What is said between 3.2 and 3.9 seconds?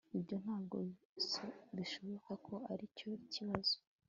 kibazo